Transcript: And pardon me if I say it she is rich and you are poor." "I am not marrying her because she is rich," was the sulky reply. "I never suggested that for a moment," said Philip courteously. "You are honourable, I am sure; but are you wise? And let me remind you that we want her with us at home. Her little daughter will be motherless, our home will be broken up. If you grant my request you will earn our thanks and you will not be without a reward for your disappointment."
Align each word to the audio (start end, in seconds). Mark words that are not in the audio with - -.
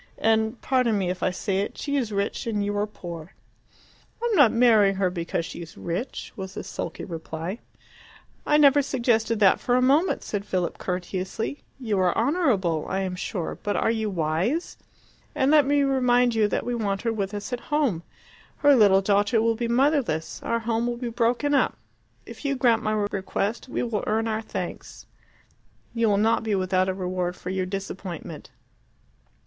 And 0.17 0.59
pardon 0.63 0.97
me 0.97 1.11
if 1.11 1.21
I 1.21 1.29
say 1.29 1.59
it 1.59 1.77
she 1.77 1.95
is 1.95 2.11
rich 2.11 2.47
and 2.47 2.65
you 2.65 2.75
are 2.75 2.87
poor." 2.87 3.33
"I 4.19 4.25
am 4.25 4.35
not 4.35 4.51
marrying 4.51 4.95
her 4.95 5.11
because 5.11 5.45
she 5.45 5.61
is 5.61 5.77
rich," 5.77 6.33
was 6.35 6.55
the 6.55 6.63
sulky 6.63 7.05
reply. 7.05 7.59
"I 8.43 8.57
never 8.57 8.81
suggested 8.81 9.39
that 9.41 9.59
for 9.59 9.75
a 9.75 9.81
moment," 9.83 10.23
said 10.23 10.43
Philip 10.43 10.79
courteously. 10.79 11.61
"You 11.79 11.99
are 11.99 12.17
honourable, 12.17 12.87
I 12.89 13.01
am 13.01 13.15
sure; 13.15 13.59
but 13.61 13.75
are 13.75 13.91
you 13.91 14.09
wise? 14.09 14.75
And 15.35 15.51
let 15.51 15.67
me 15.67 15.83
remind 15.83 16.33
you 16.33 16.47
that 16.47 16.65
we 16.65 16.73
want 16.73 17.03
her 17.03 17.13
with 17.13 17.35
us 17.35 17.53
at 17.53 17.59
home. 17.69 18.01
Her 18.57 18.75
little 18.75 19.01
daughter 19.01 19.39
will 19.39 19.53
be 19.53 19.67
motherless, 19.67 20.41
our 20.41 20.61
home 20.61 20.87
will 20.87 20.97
be 20.97 21.09
broken 21.09 21.53
up. 21.53 21.77
If 22.25 22.43
you 22.43 22.55
grant 22.55 22.81
my 22.81 22.93
request 23.11 23.67
you 23.71 23.85
will 23.85 24.03
earn 24.07 24.27
our 24.27 24.41
thanks 24.41 25.05
and 25.93 26.01
you 26.01 26.09
will 26.09 26.17
not 26.17 26.41
be 26.41 26.55
without 26.55 26.89
a 26.89 26.93
reward 26.95 27.35
for 27.35 27.51
your 27.51 27.67
disappointment." 27.67 28.49